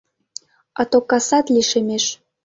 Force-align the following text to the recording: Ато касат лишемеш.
Ато 0.81 0.99
касат 1.09 1.45
лишемеш. 1.53 2.03